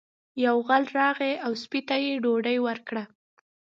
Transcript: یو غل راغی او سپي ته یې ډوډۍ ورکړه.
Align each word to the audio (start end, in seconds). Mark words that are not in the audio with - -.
یو 0.45 0.57
غل 0.67 0.83
راغی 0.99 1.33
او 1.45 1.51
سپي 1.63 1.79
ته 1.87 1.95
یې 2.05 2.13
ډوډۍ 2.23 2.57
ورکړه. 2.67 3.03